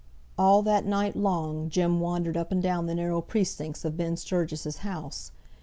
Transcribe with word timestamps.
All 0.35 0.63
that 0.63 0.83
night 0.83 1.15
long 1.15 1.69
Jem 1.69 1.99
wandered 1.99 2.35
up 2.35 2.51
and 2.51 2.59
down 2.59 2.87
the 2.87 2.95
narrow 2.95 3.21
precincts 3.21 3.85
of 3.85 3.97
Ben 3.97 4.17
Sturgis's 4.17 4.77
house. 4.77 5.31